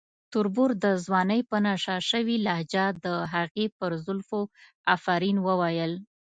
[0.31, 4.41] تربور د ځوانۍ په نشه شوې لهجه د هغې پر زلفو
[4.95, 5.93] افرین وویل.